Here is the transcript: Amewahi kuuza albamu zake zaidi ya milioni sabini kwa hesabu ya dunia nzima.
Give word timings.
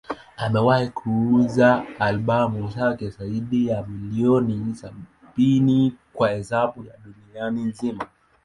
Amewahi 0.37 0.89
kuuza 0.89 1.85
albamu 1.99 2.67
zake 2.67 3.09
zaidi 3.09 3.67
ya 3.67 3.83
milioni 3.87 4.75
sabini 4.75 5.95
kwa 6.13 6.29
hesabu 6.29 6.83
ya 6.85 6.93
dunia 6.97 7.51
nzima. 7.67 8.05